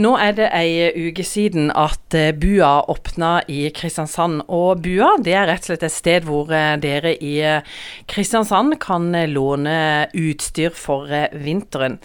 Nå 0.00 0.14
er 0.16 0.32
det 0.32 0.46
ei 0.56 1.08
uke 1.10 1.24
siden 1.26 1.68
at 1.76 2.14
eh, 2.16 2.30
Bua 2.32 2.86
åpna 2.88 3.42
i 3.52 3.66
Kristiansand. 3.74 4.46
Og 4.48 4.80
Bua 4.80 5.10
det 5.20 5.34
er 5.36 5.48
rett 5.50 5.66
og 5.66 5.68
slett 5.72 5.84
et 5.84 5.92
sted 5.92 6.28
hvor 6.28 6.48
eh, 6.56 6.78
dere 6.80 7.12
i 7.20 7.34
eh, 7.44 7.66
Kristiansand 8.08 8.78
kan 8.80 9.10
låne 9.28 9.74
utstyr 10.16 10.72
for 10.72 11.10
vinteren. 11.42 11.98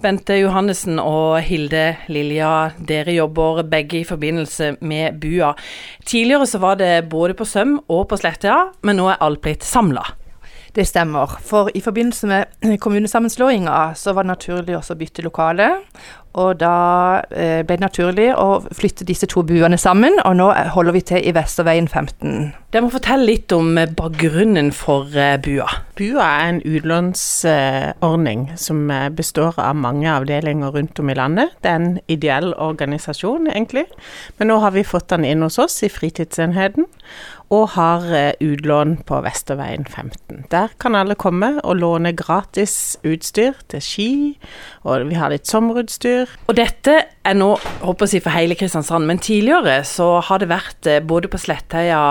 Bente 0.00 0.38
Johannessen 0.38 1.02
og 1.02 1.42
Hilde 1.44 1.98
Lilja, 2.08 2.70
dere 2.78 3.18
jobber 3.18 3.60
begge 3.68 4.00
i 4.00 4.08
forbindelse 4.08 4.76
med 4.80 5.20
Bua. 5.20 5.52
Tidligere 6.08 6.48
så 6.48 6.62
var 6.62 6.80
det 6.80 6.94
både 7.12 7.36
på 7.36 7.44
Søm 7.44 7.82
og 7.84 8.06
på 8.08 8.22
Slettøya, 8.22 8.70
men 8.80 9.02
nå 9.02 9.12
er 9.12 9.20
alt 9.20 9.44
blitt 9.44 9.66
samla. 9.66 10.06
Det 10.72 10.86
stemmer. 10.88 11.36
For 11.44 11.68
i 11.74 11.80
forbindelse 11.84 12.26
med 12.26 12.78
kommunesammenslåinga 12.80 13.92
så 13.94 14.14
var 14.16 14.24
det 14.24 14.32
naturlig 14.32 14.76
også 14.78 14.94
å 14.94 15.00
bytte 15.02 15.24
lokale. 15.24 15.66
Og 16.32 16.56
da 16.62 17.20
eh, 17.28 17.60
ble 17.66 17.76
det 17.76 17.84
naturlig 17.84 18.30
å 18.38 18.62
flytte 18.72 19.04
disse 19.08 19.28
to 19.28 19.42
buene 19.44 19.76
sammen, 19.80 20.16
og 20.24 20.38
nå 20.38 20.48
holder 20.72 20.96
vi 20.96 21.02
til 21.12 21.26
i 21.28 21.34
Vesterveien 21.36 21.88
15. 21.90 22.52
Dere 22.72 22.84
må 22.86 22.92
fortelle 22.94 23.28
litt 23.28 23.52
om 23.52 23.76
eh, 23.76 23.90
bakgrunnen 23.98 24.70
for 24.76 25.12
eh, 25.12 25.36
bua. 25.44 25.68
Bua 25.98 26.24
er 26.24 26.54
en 26.54 26.62
utlånsordning 26.64 28.46
som 28.56 28.86
består 29.12 29.60
av 29.60 29.76
mange 29.76 30.08
avdelinger 30.08 30.72
rundt 30.72 31.02
om 31.02 31.12
i 31.12 31.18
landet. 31.18 31.52
Det 31.60 31.68
er 31.68 31.82
en 31.82 32.00
ideell 32.08 32.54
organisasjon, 32.56 33.50
egentlig. 33.52 33.84
Men 34.38 34.52
nå 34.54 34.58
har 34.64 34.72
vi 34.72 34.88
fått 34.88 35.10
den 35.12 35.28
inn 35.28 35.44
hos 35.44 35.60
oss 35.60 35.82
i 35.84 35.92
fritidsenheten 35.92 36.88
og 37.52 37.74
har 37.74 38.06
utlån 38.40 38.94
på 39.04 39.18
Vesterveien 39.26 39.84
15. 39.84 40.46
Der 40.48 40.72
kan 40.80 40.96
alle 40.96 41.18
komme 41.20 41.58
og 41.60 41.76
låne 41.82 42.14
gratis 42.16 42.96
utstyr 43.04 43.60
til 43.68 43.84
ski, 43.84 44.12
og 44.88 45.10
vi 45.10 45.20
har 45.20 45.34
litt 45.34 45.50
sommerutstyr 45.50 46.21
kultur. 46.22 46.38
Og 46.48 46.56
dette 46.56 46.94
er 47.24 47.34
nå, 47.38 47.54
håper 47.82 48.10
jeg 48.10 48.22
for 48.24 48.34
hele 48.34 48.56
Kristiansand, 48.58 49.06
men 49.06 49.18
tidligere 49.18 49.82
så 49.84 50.20
har 50.20 50.42
det 50.42 50.50
vært 50.50 50.86
eh, 50.86 51.02
både 51.02 51.28
på 51.28 51.38
Slettøya 51.38 52.02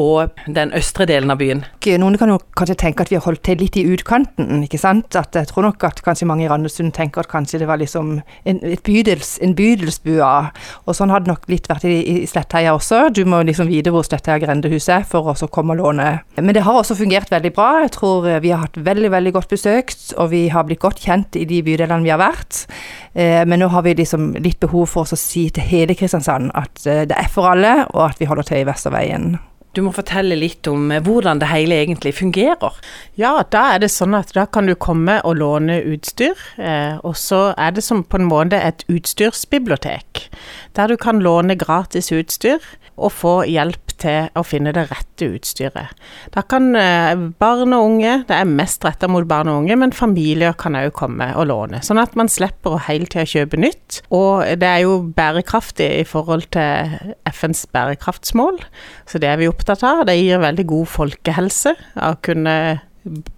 og 0.00 0.34
den 0.50 0.72
østre 0.74 1.06
delen 1.06 1.30
av 1.30 1.38
byen. 1.38 1.62
Noen 2.02 2.16
kan 2.18 2.32
jo 2.32 2.40
kanskje 2.58 2.76
tenke 2.80 3.04
at 3.04 3.12
vi 3.12 3.18
har 3.18 3.24
holdt 3.26 3.44
til 3.46 3.60
litt 3.62 3.76
i 3.78 3.84
utkanten, 3.94 4.64
ikke 4.66 4.80
sant. 4.80 5.14
At 5.18 5.36
jeg 5.38 5.50
tror 5.50 5.68
nok 5.68 5.86
at 5.86 6.02
kanskje 6.04 6.26
mange 6.26 6.46
i 6.46 6.50
Randesund 6.50 6.94
tenker 6.96 7.22
at 7.22 7.30
kanskje 7.30 7.60
det 7.62 7.68
var 7.70 7.78
liksom 7.78 8.16
en, 8.20 8.60
bydels, 8.86 9.36
en 9.44 9.54
bydelsbua. 9.54 10.32
Og 10.84 10.98
sånn 10.98 11.14
har 11.14 11.22
det 11.22 11.30
nok 11.30 11.46
litt 11.52 11.70
vært 11.70 11.86
i, 11.86 11.94
i 12.10 12.16
Slettheia 12.30 12.74
også. 12.74 13.06
Du 13.14 13.22
må 13.28 13.42
liksom 13.46 13.70
vite 13.70 13.94
hvor 13.94 14.06
Slettheia 14.06 14.40
grendehus 14.42 14.90
er 14.92 15.06
for 15.08 15.30
å 15.30 15.50
komme 15.54 15.76
og 15.76 15.82
låne. 15.84 16.10
Men 16.40 16.56
det 16.56 16.66
har 16.66 16.80
også 16.80 16.98
fungert 16.98 17.30
veldig 17.30 17.54
bra. 17.54 17.70
Jeg 17.84 17.94
tror 17.98 18.28
vi 18.42 18.50
har 18.50 18.64
hatt 18.66 18.80
veldig, 18.80 19.12
veldig 19.14 19.34
godt 19.38 19.54
besøkt, 19.54 20.10
og 20.18 20.32
vi 20.34 20.48
har 20.50 20.66
blitt 20.66 20.82
godt 20.82 21.02
kjent 21.06 21.38
i 21.38 21.46
de 21.48 21.62
bydelene 21.64 22.02
vi 22.04 22.14
har 22.14 22.22
vært. 22.22 22.64
Eh, 23.14 23.42
men 23.46 23.62
nå 23.62 23.70
har 23.70 23.86
vi 23.86 23.94
liksom 23.94 24.32
litt 24.42 24.58
behov 24.64 24.90
for 24.90 25.06
å 25.06 25.18
si 25.18 25.46
til 25.54 25.66
hele 25.70 25.94
Kristiansand 25.98 26.50
at 26.58 26.86
eh, 26.90 27.04
det 27.06 27.18
er 27.18 27.30
for 27.30 27.54
alle, 27.54 27.84
og 27.94 28.08
at 28.08 28.22
vi 28.22 28.30
holder 28.30 28.50
til 28.50 28.64
i 28.64 28.68
Vesterveien. 28.68 29.34
Du 29.74 29.82
må 29.82 29.90
fortelle 29.94 30.36
litt 30.38 30.68
om 30.70 30.92
eh, 30.94 31.02
hvordan 31.02 31.40
det 31.42 31.50
hele 31.50 31.80
egentlig 31.82 32.14
fungerer. 32.20 32.76
Ja, 33.18 33.36
da 33.50 33.64
er 33.74 33.82
det 33.82 33.90
sånn 33.90 34.14
at 34.14 34.30
da 34.36 34.46
kan 34.46 34.70
du 34.70 34.76
komme 34.78 35.18
og 35.26 35.40
låne 35.40 35.80
utstyr. 35.82 36.38
Eh, 36.58 37.00
og 37.02 37.18
så 37.18 37.48
er 37.58 37.74
det 37.74 37.82
som 37.82 38.04
på 38.06 38.20
en 38.20 38.30
måte 38.30 38.60
et 38.60 38.86
utstyrsbibliotek, 38.86 40.28
der 40.78 40.94
du 40.94 40.96
kan 41.00 41.22
låne 41.24 41.58
gratis 41.58 42.12
utstyr 42.14 42.62
og 42.94 43.10
få 43.10 43.34
hjelp 43.50 43.83
til 44.04 44.30
å 44.36 44.44
finne 44.46 44.74
det 44.76 44.86
rette 44.90 45.28
utstyret. 45.34 45.94
Da 46.34 46.44
kan 46.46 46.70
eh, 46.78 47.14
barn 47.40 47.74
og 47.76 47.88
unge, 47.88 48.20
det 48.28 48.36
er 48.36 48.48
mest 48.48 48.84
retta 48.86 49.08
mot 49.10 49.26
barn 49.28 49.50
og 49.50 49.62
unge, 49.64 49.78
men 49.80 49.94
familier 49.96 50.56
kan 50.60 50.78
òg 50.78 50.92
komme 50.96 51.30
og 51.34 51.48
låne. 51.50 51.82
Sånn 51.84 52.02
at 52.02 52.16
man 52.18 52.30
slipper 52.30 52.76
å 52.76 52.82
hele 52.86 53.08
tida 53.10 53.26
kjøpe 53.28 53.60
nytt. 53.60 54.02
Og 54.14 54.44
det 54.60 54.70
er 54.70 54.84
jo 54.84 55.00
bærekraftig 55.16 55.90
i 56.00 56.08
forhold 56.08 56.50
til 56.54 57.14
FNs 57.30 57.66
bærekraftsmål, 57.74 58.60
så 59.10 59.20
det 59.22 59.30
er 59.30 59.40
vi 59.40 59.50
opptatt 59.50 59.84
av. 59.86 60.04
Det 60.08 60.18
gir 60.20 60.42
veldig 60.42 60.68
god 60.70 60.90
folkehelse 60.94 61.74
å 62.04 62.16
kunne 62.24 62.56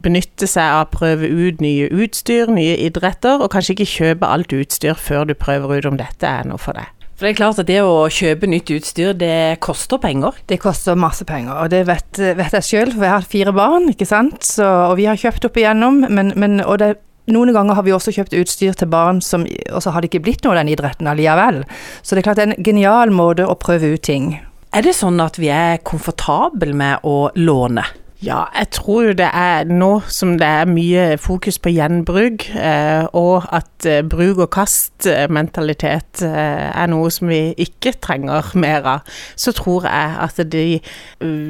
benytte 0.03 0.47
seg 0.49 0.63
av 0.63 0.85
å 0.85 0.91
prøve 0.93 1.29
ut 1.29 1.63
nye 1.65 1.89
utstyr, 1.91 2.51
nye 2.53 2.77
idretter, 2.87 3.43
og 3.43 3.51
kanskje 3.55 3.75
ikke 3.75 3.93
kjøpe 3.97 4.31
alt 4.31 4.55
utstyr 4.55 4.99
før 4.99 5.27
du 5.27 5.35
prøver 5.39 5.79
ut 5.79 5.91
om 5.91 5.99
dette 6.01 6.29
er 6.29 6.47
noe 6.47 6.61
for 6.63 6.79
deg. 6.79 6.96
For 7.17 7.25
det 7.25 7.33
er 7.33 7.39
klart 7.39 7.61
at 7.63 7.69
det 7.71 7.79
å 7.81 8.11
kjøpe 8.13 8.49
nytt 8.51 8.69
utstyr, 8.75 9.15
det 9.17 9.57
koster 9.65 9.97
penger? 10.03 10.37
Det 10.53 10.59
koster 10.61 10.99
masse 11.01 11.25
penger, 11.25 11.55
og 11.63 11.73
det 11.73 11.87
vet, 11.89 12.21
vet 12.37 12.57
jeg 12.59 12.67
sjøl, 12.67 12.93
for 12.93 13.07
jeg 13.07 13.15
har 13.15 13.31
fire 13.33 13.55
barn, 13.57 13.89
ikke 13.89 14.09
sant. 14.09 14.45
Så, 14.45 14.67
og 14.91 14.99
vi 15.01 15.09
har 15.09 15.17
kjøpt 15.17 15.49
opp 15.49 15.57
igjennom, 15.57 16.03
men, 16.13 16.35
men 16.37 16.61
og 16.61 16.77
det 16.83 16.93
noen 17.33 17.51
ganger 17.57 17.75
har 17.75 17.83
vi 17.83 17.95
også 17.97 18.13
kjøpt 18.15 18.37
utstyr 18.39 18.77
til 18.79 18.87
barn 18.87 19.19
som 19.25 19.43
Og 19.47 19.81
så 19.83 19.91
har 19.91 19.99
det 19.99 20.13
ikke 20.13 20.23
blitt 20.29 20.45
noe 20.45 20.55
av 20.55 20.61
den 20.61 20.71
idretten 20.77 21.09
allikevel. 21.11 21.65
Så 22.03 22.15
det 22.15 22.23
er 22.23 22.29
klart 22.29 22.39
det 22.39 22.45
er 22.45 22.53
en 22.55 22.69
genial 22.69 23.11
måte 23.11 23.49
å 23.49 23.57
prøve 23.59 23.97
ut 23.97 24.05
ting. 24.07 24.37
Er 24.77 24.87
det 24.87 24.95
sånn 24.95 25.19
at 25.25 25.41
vi 25.41 25.51
er 25.51 25.81
komfortable 25.83 26.77
med 26.77 27.03
å 27.03 27.33
låne? 27.35 27.83
Ja, 28.27 28.49
jeg 28.59 28.73
tror 28.75 29.05
jo 29.07 29.13
det 29.15 29.29
er 29.39 29.69
nå 29.71 30.01
som 30.11 30.33
det 30.41 30.47
er 30.49 30.67
mye 30.67 31.03
fokus 31.23 31.61
på 31.63 31.71
gjenbruk, 31.71 32.49
eh, 32.59 33.05
og 33.15 33.45
at 33.55 33.87
eh, 33.87 34.01
bruk 34.03 34.41
og 34.43 34.49
kast-mentalitet 34.57 36.25
eh, 36.27 36.65
er 36.67 36.91
noe 36.91 37.13
som 37.15 37.31
vi 37.31 37.53
ikke 37.63 37.93
trenger 38.03 38.51
mer 38.59 38.89
av, 38.97 39.13
så 39.39 39.55
tror 39.55 39.87
jeg 39.87 40.19
at 40.25 40.43
de 40.51 40.65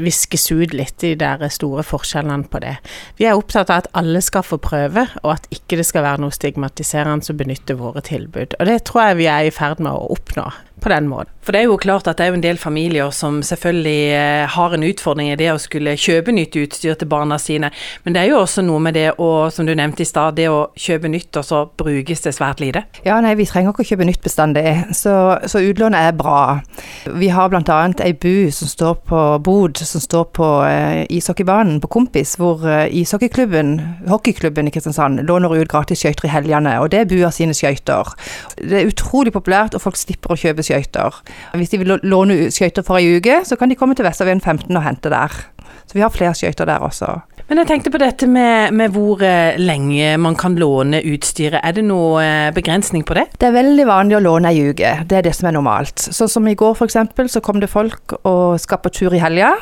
viskes 0.05 0.51
ut 0.53 0.77
litt, 0.77 0.99
de 1.01 1.15
der 1.17 1.47
store 1.49 1.87
forskjellene 1.87 2.51
på 2.53 2.61
det. 2.67 2.77
Vi 3.17 3.25
er 3.25 3.41
opptatt 3.41 3.73
av 3.73 3.87
at 3.87 3.91
alle 3.97 4.21
skal 4.21 4.45
få 4.45 4.61
prøve, 4.61 5.09
og 5.25 5.33
at 5.39 5.49
ikke 5.57 5.81
det 5.81 5.89
skal 5.89 6.05
være 6.05 6.27
noe 6.27 6.37
stigmatiserende 6.37 7.33
å 7.33 7.41
benytte 7.41 7.81
våre 7.81 8.05
tilbud. 8.05 8.61
Og 8.61 8.69
det 8.69 8.83
tror 8.85 9.09
jeg 9.09 9.23
vi 9.23 9.33
er 9.33 9.49
i 9.49 9.55
ferd 9.55 9.81
med 9.81 9.97
å 9.97 10.11
oppnå 10.13 10.51
på 10.81 10.89
den 10.93 11.09
måten. 11.09 11.33
For 11.47 11.55
det 11.55 11.61
er 11.61 11.69
jo 11.69 11.77
klart 11.79 12.09
at 12.11 12.19
det 12.19 12.25
er 12.25 12.33
jo 12.33 12.37
en 12.41 12.43
del 12.43 12.59
familier 12.59 13.13
som 13.15 13.39
selvfølgelig 13.47 14.01
eh, 14.17 14.49
har 14.51 14.73
en 14.75 14.83
utfordring 14.83 15.29
i 15.31 15.37
det 15.39 15.53
å 15.53 15.61
skulle 15.63 15.95
kjøpe 15.95 16.35
nytt 16.35 16.57
utstyr 16.59 16.97
til 16.99 17.07
barna 17.07 17.39
sine, 17.39 17.71
men 18.03 18.17
det 18.17 18.25
er 18.25 18.33
jo 18.33 18.41
også 18.41 18.65
noe 18.67 18.83
med 18.83 18.97
det 18.99 19.13
å, 19.23 19.29
som 19.55 19.69
du 19.69 19.71
nevnte 19.79 20.03
i 20.03 20.09
stad, 20.09 20.35
det 20.41 20.49
å 20.51 20.73
kjøpe 20.75 21.11
nytt, 21.13 21.31
og 21.39 21.47
så 21.47 21.61
brukes 21.79 22.25
det 22.25 22.33
svært 22.35 22.63
lite. 22.65 22.83
Ja, 23.07 23.21
nei, 23.23 23.37
vi 23.39 23.47
trenger 23.47 23.71
ikke 23.71 23.85
å 23.85 23.91
kjøpe 23.93 24.09
nytt 24.09 24.25
bestandig, 24.27 24.65
så, 24.99 25.15
så 25.47 25.63
utlånet 25.63 26.09
er 26.09 26.19
bra. 26.19 26.41
Vi 27.15 27.31
har 27.31 27.53
bl.a. 27.53 27.79
ei 28.03 28.11
bu 28.19 28.51
som 28.51 28.73
står 28.73 28.99
på 29.07 29.23
bod, 29.47 29.79
som 29.79 30.03
står 30.03 30.27
på 30.35 30.51
eh, 30.67 31.05
ishockeybanen 31.15 31.79
på 31.85 31.93
Kompis, 31.95 32.35
hvor 32.43 32.67
eh, 32.67 32.89
ishockeyklubben, 33.05 33.77
hockeyklubben 34.11 34.67
i 34.67 34.75
Kristiansand, 34.75 35.23
låner 35.31 35.55
ut 35.55 35.71
gratis 35.71 36.03
skøyter 36.03 36.27
i 36.27 36.35
helgene, 36.35 36.75
og 36.83 36.91
det 36.91 37.05
er 37.05 37.11
bua 37.15 37.31
sine 37.31 37.55
skøyter. 37.55 38.17
Det 38.59 38.83
er 38.83 38.91
utrolig 38.91 39.31
populært, 39.37 39.79
og 39.79 39.87
folk 39.87 40.03
slipper 40.03 40.35
å 40.35 40.41
kjøpe 40.43 40.66
skøyter. 40.67 41.21
Hvis 41.57 41.73
de 41.73 41.81
vil 41.83 41.97
låne 42.03 42.51
skøyter 42.55 42.87
for 42.87 43.01
ei 43.01 43.17
uke, 43.19 43.41
så 43.47 43.59
kan 43.59 43.71
de 43.71 43.79
komme 43.79 43.97
til 43.97 44.07
Vesterveien 44.07 44.43
15 44.43 44.77
og 44.77 44.85
hente 44.85 45.13
der. 45.13 45.35
Så 45.87 45.99
vi 45.99 46.05
har 46.05 46.13
flere 46.15 46.35
skøyter 46.37 46.69
der 46.69 46.85
også. 46.85 47.15
Men 47.47 47.61
jeg 47.61 47.69
tenkte 47.69 47.93
på 47.95 47.99
dette 48.03 48.27
med, 48.27 48.75
med, 48.75 48.91
hvor 48.91 49.21
eh, 49.23 49.55
lenge 49.61 50.17
man 50.19 50.35
kan 50.39 50.57
låne 50.59 50.99
utstyret. 51.07 51.61
Er 51.63 51.77
det 51.77 51.85
noe 51.87 52.19
eh, 52.19 52.49
begrensning 52.55 53.05
på 53.07 53.15
det? 53.15 53.29
Det 53.39 53.47
er 53.47 53.55
veldig 53.55 53.85
vanlig 53.87 54.17
å 54.19 54.23
låne 54.25 54.51
ei 54.51 54.65
uke. 54.73 54.91
Det 55.07 55.21
er 55.21 55.29
det 55.29 55.35
som 55.39 55.47
er 55.47 55.55
normalt. 55.55 56.09
Sånn 56.11 56.31
som 56.33 56.49
i 56.51 56.57
går 56.59 56.75
f.eks. 56.75 56.99
så 57.31 57.43
kom 57.45 57.63
det 57.63 57.71
folk 57.71 58.17
og 58.27 58.59
skal 58.59 58.81
på 58.83 58.91
tur 58.91 59.15
i 59.15 59.23
helga. 59.23 59.53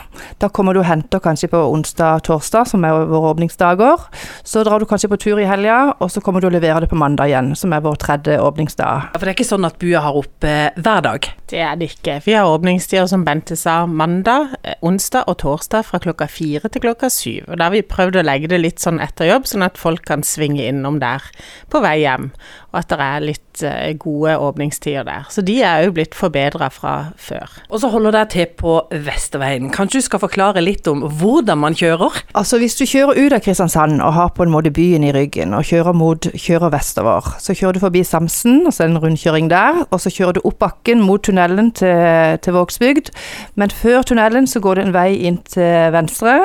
Da 0.40 0.48
kommer 0.48 0.72
du 0.72 0.80
og 0.80 0.88
henter 0.88 1.20
kanskje 1.20 1.50
på 1.52 1.60
onsdag-torsdag, 1.74 2.70
som 2.72 2.86
er 2.88 3.04
våre 3.10 3.34
åpningsdager. 3.34 4.08
Så 4.48 4.64
drar 4.64 4.80
du 4.80 4.88
kanskje 4.88 5.12
på 5.12 5.20
tur 5.20 5.44
i 5.44 5.48
helga, 5.48 5.92
og 5.98 6.08
så 6.08 6.24
kommer 6.24 6.40
du 6.40 6.48
og 6.48 6.56
leverer 6.56 6.86
det 6.86 6.90
på 6.94 7.00
mandag 7.00 7.34
igjen, 7.34 7.52
som 7.52 7.76
er 7.76 7.84
vår 7.84 8.00
tredje 8.00 8.40
åpningsdag. 8.40 9.10
For 9.12 9.26
det 9.26 9.34
er 9.34 9.36
ikke 9.36 9.50
sånn 9.50 9.68
at 9.68 9.76
bua 9.82 10.00
har 10.06 10.16
oppe 10.24 10.54
hver 10.80 11.04
dag? 11.04 11.28
Det 11.52 11.60
er 11.60 11.76
det 11.76 11.92
ikke. 11.92 12.16
Vi 12.24 12.32
har 12.32 12.48
åpningstider 12.48 13.12
som 13.12 13.28
Bente 13.28 13.60
sa, 13.60 13.82
mandag, 13.84 14.56
eh, 14.64 14.80
onsdag 14.80 15.28
og 15.28 15.42
torsdag 15.44 15.84
fra 15.94 16.02
klokka 16.02 16.26
fire 16.30 16.68
til 16.68 16.82
klokka 16.82 17.10
syv. 17.12 17.46
Og 17.48 17.58
da 17.60 17.70
vi 17.70 17.84
prøvd 17.86 18.18
å 18.18 18.26
legge 18.26 18.50
det 18.50 18.60
litt 18.60 18.82
sånn 18.82 19.00
etter 19.02 19.30
jobb, 19.30 19.46
sånn 19.46 19.66
at 19.66 19.78
folk 19.78 20.04
kan 20.08 20.24
svinge 20.26 20.64
innom 20.66 20.98
der 21.02 21.22
på 21.70 21.82
vei 21.84 22.00
hjem. 22.02 22.32
Og 22.72 22.80
at 22.80 22.90
det 22.90 23.04
er 23.04 23.22
litt 23.22 23.62
uh, 23.62 23.90
gode 24.02 24.34
åpningstider 24.42 25.06
der. 25.06 25.28
Så 25.30 25.44
de 25.46 25.60
er 25.62 25.84
jo 25.86 25.94
blitt 25.94 26.16
forbedra 26.18 26.70
fra 26.74 26.94
før. 27.20 27.52
Og 27.68 27.82
så 27.82 27.90
holder 27.92 28.16
dere 28.16 28.30
til 28.32 28.48
på 28.58 28.76
Vesterveien. 28.90 29.70
Kanskje 29.74 30.02
du 30.02 30.06
skal 30.08 30.22
forklare 30.24 30.64
litt 30.64 30.88
om 30.90 31.04
hvordan 31.06 31.60
man 31.62 31.78
kjører? 31.78 32.18
Altså 32.34 32.58
hvis 32.58 32.74
du 32.80 32.82
kjører 32.88 33.20
ut 33.20 33.36
av 33.36 33.44
Kristiansand 33.44 34.02
og 34.02 34.16
har 34.16 34.32
på 34.34 34.46
en 34.46 34.54
måte 34.54 34.74
byen 34.74 35.06
i 35.06 35.12
ryggen, 35.14 35.54
og 35.54 35.68
kjører 35.68 35.94
mot 35.94 36.26
kjører 36.34 36.74
vestover, 36.74 37.30
så 37.38 37.54
kjører 37.54 37.78
du 37.78 37.84
forbi 37.84 38.02
Samsen, 38.06 38.64
og 38.66 38.74
så 38.74 38.84
er 38.84 38.90
det 38.90 38.96
en 38.96 39.04
rundkjøring 39.06 39.52
der. 39.52 39.84
Og 39.94 40.02
så 40.02 40.10
kjører 40.10 40.38
du 40.38 40.42
opp 40.42 40.58
bakken 40.64 41.04
mot 41.04 41.22
tunnelen 41.22 41.70
til, 41.78 42.40
til 42.42 42.58
Vågsbygd. 42.58 43.12
Men 43.60 43.70
før 43.70 44.02
tunnelen 44.02 44.50
så 44.50 44.62
går 44.64 44.80
det 44.80 44.88
en 44.88 44.96
vei 44.96 45.10
inn 45.28 45.38
til 45.46 45.83
venstre. 45.92 46.38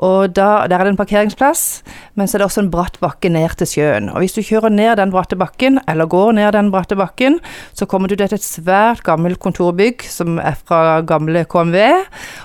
Og 0.00 0.32
da, 0.32 0.66
Der 0.68 0.78
er 0.78 0.84
det 0.84 0.94
en 0.94 0.96
parkeringsplass, 0.96 1.82
men 2.16 2.26
så 2.26 2.36
er 2.36 2.38
det 2.40 2.46
også 2.46 2.62
en 2.64 2.70
bratt 2.72 2.96
bakke 3.00 3.28
ned 3.28 3.56
til 3.60 3.66
sjøen. 3.66 4.08
Og 4.08 4.22
Hvis 4.22 4.32
du 4.32 4.40
kjører 4.40 4.72
ned 4.72 4.96
den 4.96 5.12
bratte 5.12 5.36
bakken, 5.36 5.80
eller 5.88 6.06
går 6.06 6.32
ned 6.32 6.52
den 6.52 6.70
bratte 6.70 6.96
bakken, 6.96 7.38
så 7.74 7.86
kommer 7.86 8.08
du 8.08 8.16
til 8.16 8.24
et 8.24 8.44
svært 8.44 9.02
gammelt 9.02 9.40
kontorbygg 9.40 10.02
som 10.08 10.38
er 10.38 10.56
fra 10.56 11.00
gamle 11.02 11.44
KMV, 11.44 11.76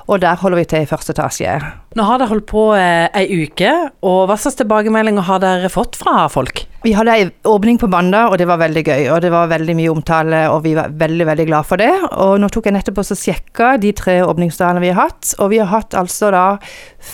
og 0.08 0.22
der 0.22 0.36
holder 0.36 0.58
vi 0.58 0.66
til 0.66 0.84
i 0.84 0.90
første 0.90 1.16
etasje. 1.16 1.62
Nå 1.96 2.04
har 2.04 2.20
dere 2.20 2.34
holdt 2.34 2.50
på 2.52 2.74
eh, 2.76 3.08
ei 3.16 3.46
uke, 3.46 3.72
og 4.04 4.28
hva 4.28 4.36
slags 4.36 4.60
tilbakemeldinger 4.60 5.24
har 5.24 5.40
dere 5.40 5.72
fått 5.72 5.96
fra 5.96 6.28
folk? 6.28 6.66
Vi 6.84 6.92
hadde 6.94 7.14
ei 7.18 7.30
åpning 7.50 7.80
på 7.82 7.88
mandag, 7.90 8.30
og 8.30 8.38
det 8.38 8.46
var 8.46 8.60
veldig 8.62 8.84
gøy. 8.86 9.08
Og 9.16 9.22
det 9.24 9.32
var 9.34 9.50
veldig 9.50 9.76
mye 9.78 9.94
omtale, 9.94 10.42
og 10.54 10.62
vi 10.68 10.76
var 10.78 10.94
veldig 10.94 11.26
veldig 11.26 11.48
glad 11.48 11.66
for 11.66 11.82
det. 11.82 11.92
Og 12.22 12.36
nå 12.42 12.50
tok 12.54 12.70
jeg 12.70 12.76
nettopp 12.76 13.02
og 13.02 13.10
sjekka 13.10 13.72
de 13.82 13.94
tre 13.98 14.20
åpningsdagene 14.26 14.84
vi 14.84 14.92
har 14.94 15.08
hatt, 15.08 15.34
og 15.40 15.50
vi 15.54 15.62
har 15.64 15.72
hatt 15.72 15.98
altså 15.98 16.30
da 16.36 16.46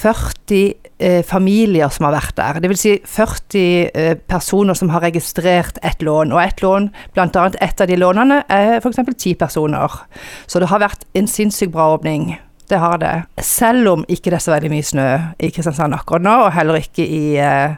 40 0.01 0.59
eh, 0.99 1.21
familier 1.27 1.93
som 1.93 2.09
har 2.09 2.17
vært 2.17 2.35
der. 2.41 2.61
Vil 2.67 2.81
si 2.81 2.97
40 2.99 3.63
eh, 3.63 4.13
personer 4.19 4.75
som 4.75 4.91
har 4.91 5.05
registrert 5.07 5.79
ett 5.87 6.03
lån. 6.03 6.35
Og 6.35 6.43
ett 6.43 6.61
lån, 6.65 6.91
annet 7.15 7.59
ett 7.61 7.81
av 7.81 7.87
de 7.87 7.99
lånene, 8.01 8.43
er 8.51 8.79
f.eks. 8.81 9.03
ti 9.15 9.35
personer. 9.39 10.01
Så 10.47 10.59
det 10.59 10.71
har 10.73 10.83
vært 10.83 11.07
en 11.15 11.31
sinnssykt 11.31 11.71
bra 11.71 11.93
åpning. 11.95 12.33
Det 12.71 12.79
har 12.79 12.97
det. 13.01 13.15
Selv 13.43 13.89
om 13.91 14.05
ikke 14.07 14.31
det 14.31 14.37
er 14.37 14.43
så 14.45 14.53
veldig 14.53 14.69
mye 14.71 14.85
snø 14.87 15.07
i 15.43 15.49
Kristiansand 15.51 15.95
akkurat 15.97 16.23
nå, 16.23 16.35
og 16.45 16.53
heller 16.55 16.79
ikke 16.79 17.03
i, 17.03 17.35
eh, 17.35 17.75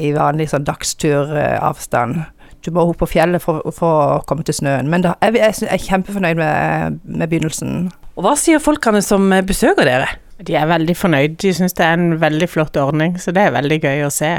i 0.00 0.14
vanlig 0.16 0.48
sånn 0.48 0.64
dagsturavstand. 0.64 2.22
Du 2.64 2.70
må 2.72 2.86
opp 2.88 3.02
på 3.02 3.10
fjellet 3.12 3.44
for, 3.44 3.60
for, 3.76 4.16
å 4.16 4.22
komme 4.26 4.46
til 4.46 4.56
snøen. 4.56 4.88
Men 4.88 5.04
da, 5.04 5.12
jeg, 5.20 5.36
jeg 5.36 5.68
er 5.68 5.82
kjempefornøyd 5.84 6.40
med, 6.40 6.96
med 7.04 7.28
begynnelsen. 7.28 7.90
Og 8.16 8.24
Hva 8.24 8.32
sier 8.40 8.62
folkene 8.62 9.04
som 9.04 9.28
besøker 9.44 9.84
dere? 9.84 10.08
De 10.48 10.56
er 10.56 10.68
veldig 10.68 10.96
fornøyd. 10.96 11.36
De 11.40 11.52
syns 11.56 11.76
det 11.76 11.84
er 11.84 11.96
en 11.96 12.16
veldig 12.20 12.48
flott 12.48 12.76
ordning, 12.80 13.18
så 13.20 13.32
det 13.36 13.44
er 13.44 13.54
veldig 13.54 13.78
gøy 13.84 14.04
å 14.04 14.12
se. 14.12 14.32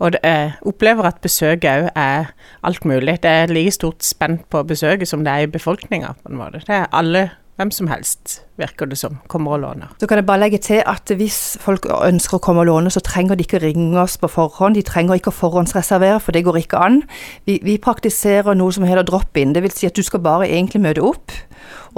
Og 0.00 0.16
jeg 0.16 0.50
opplever 0.68 1.08
at 1.08 1.20
besøket 1.24 1.68
òg 1.70 1.92
er 1.92 2.32
alt 2.64 2.88
mulig. 2.88 3.18
Det 3.20 3.36
er 3.44 3.52
like 3.52 3.76
stort 3.76 4.04
spent 4.04 4.48
på 4.52 4.64
besøket 4.68 5.08
som 5.08 5.24
det 5.24 5.32
er 5.32 5.44
i 5.44 5.52
befolkninga, 5.52 6.16
på 6.24 6.32
en 6.32 6.40
måte. 6.40 6.64
Det 6.64 6.76
er 6.76 6.88
alle 6.96 7.28
hvem 7.60 7.70
som 7.74 7.90
helst, 7.90 8.40
virker 8.56 8.88
det 8.88 8.96
som, 8.96 9.18
kommer 9.28 9.58
og 9.58 9.60
låner. 9.60 9.92
Så 10.00 10.08
kan 10.08 10.20
jeg 10.20 10.26
bare 10.28 10.40
legge 10.40 10.60
til 10.64 10.80
at 10.88 11.12
hvis 11.16 11.58
folk 11.60 11.84
ønsker 11.92 12.38
å 12.38 12.42
komme 12.44 12.64
og 12.64 12.70
låne, 12.70 12.92
så 12.92 13.02
trenger 13.04 13.36
de 13.36 13.44
ikke 13.44 13.60
ringe 13.60 14.00
oss 14.00 14.16
på 14.20 14.30
forhånd. 14.32 14.78
De 14.78 14.84
trenger 14.86 15.20
ikke 15.20 15.32
å 15.32 15.36
forhåndsreservere, 15.36 16.22
for 16.24 16.36
det 16.36 16.46
går 16.46 16.62
ikke 16.62 16.80
an. 16.80 17.02
Vi, 17.48 17.58
vi 17.64 17.76
praktiserer 17.82 18.56
noe 18.56 18.72
som 18.72 18.86
heter 18.88 19.04
drop-in. 19.04 19.52
Vil 19.60 19.74
si 19.74 19.88
at 19.90 19.96
du 19.96 20.04
skal 20.06 20.24
bare 20.24 20.48
egentlig 20.48 20.80
møte 20.86 21.04
opp. 21.04 21.36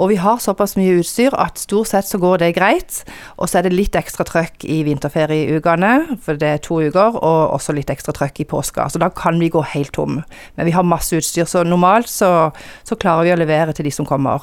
Og 0.01 0.09
vi 0.09 0.17
har 0.17 0.41
såpass 0.41 0.73
mye 0.77 0.97
utstyr 0.99 1.35
at 1.37 1.59
stort 1.61 1.91
sett 1.91 2.07
så 2.07 2.17
går 2.21 2.41
det 2.41 2.53
greit. 2.57 3.01
Og 3.37 3.49
så 3.49 3.59
er 3.59 3.67
det 3.67 3.75
litt 3.75 3.95
ekstra 3.97 4.25
trøkk 4.27 4.65
i 4.65 4.81
vinterferieukene, 4.87 6.17
for 6.23 6.39
det 6.39 6.49
er 6.49 6.63
to 6.65 6.79
uker, 6.81 7.19
og 7.19 7.53
også 7.53 7.75
litt 7.77 7.91
ekstra 7.93 8.15
trøkk 8.15 8.41
i 8.41 8.47
påska. 8.49 8.87
Så 8.89 9.01
da 9.01 9.11
kan 9.13 9.37
vi 9.41 9.51
gå 9.53 9.61
helt 9.75 9.93
tom. 9.93 10.21
Men 10.57 10.69
vi 10.69 10.73
har 10.73 10.87
masse 10.87 11.17
utstyr, 11.17 11.45
så 11.49 11.63
normalt 11.67 12.09
så, 12.09 12.49
så 12.87 12.97
klarer 12.97 13.27
vi 13.27 13.35
å 13.35 13.39
levere 13.43 13.75
til 13.75 13.87
de 13.87 13.93
som 13.93 14.07
kommer. 14.09 14.41